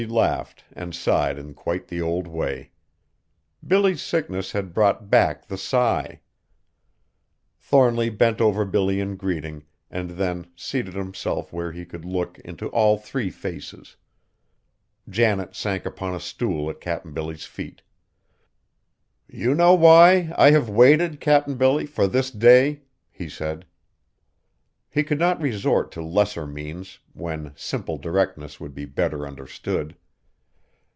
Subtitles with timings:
[0.01, 2.71] He laughed and sighed in quite the old way.
[3.63, 6.21] Billy's sickness had brought back the sigh.
[7.59, 12.67] Thornly bent over Billy in greeting, and then seated himself where he could look into
[12.69, 13.95] all three faces.
[15.07, 17.83] Janet sank upon a stool at Cap'n Billy's feet.
[19.27, 22.81] "You know why I have waited, Cap'n Billy, for this day?"
[23.11, 23.67] he said.
[24.93, 29.95] He could not resort to lesser means, when simple directness would be better understood.